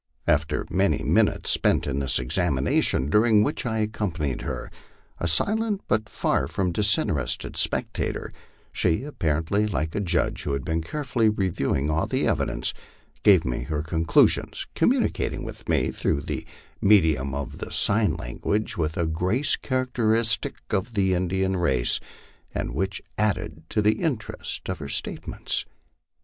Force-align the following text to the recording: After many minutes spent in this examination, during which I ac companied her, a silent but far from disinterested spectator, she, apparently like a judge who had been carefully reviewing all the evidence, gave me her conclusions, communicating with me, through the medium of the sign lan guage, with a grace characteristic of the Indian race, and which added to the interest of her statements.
After 0.25 0.65
many 0.71 1.03
minutes 1.03 1.51
spent 1.51 1.85
in 1.85 1.99
this 1.99 2.17
examination, 2.17 3.07
during 3.07 3.43
which 3.43 3.67
I 3.67 3.81
ac 3.81 3.89
companied 3.89 4.41
her, 4.41 4.71
a 5.19 5.27
silent 5.27 5.81
but 5.87 6.09
far 6.09 6.47
from 6.47 6.71
disinterested 6.71 7.55
spectator, 7.55 8.33
she, 8.73 9.03
apparently 9.03 9.67
like 9.67 9.93
a 9.93 9.99
judge 9.99 10.41
who 10.41 10.53
had 10.53 10.65
been 10.65 10.81
carefully 10.81 11.29
reviewing 11.29 11.91
all 11.91 12.07
the 12.07 12.25
evidence, 12.27 12.73
gave 13.21 13.45
me 13.45 13.61
her 13.65 13.83
conclusions, 13.83 14.65
communicating 14.73 15.43
with 15.43 15.69
me, 15.69 15.91
through 15.91 16.21
the 16.21 16.47
medium 16.81 17.35
of 17.35 17.59
the 17.59 17.71
sign 17.71 18.15
lan 18.15 18.37
guage, 18.37 18.75
with 18.77 18.97
a 18.97 19.05
grace 19.05 19.55
characteristic 19.55 20.55
of 20.71 20.95
the 20.95 21.13
Indian 21.13 21.57
race, 21.57 21.99
and 22.55 22.73
which 22.73 23.03
added 23.19 23.61
to 23.69 23.83
the 23.83 24.01
interest 24.01 24.67
of 24.67 24.79
her 24.79 24.89
statements. 24.89 25.63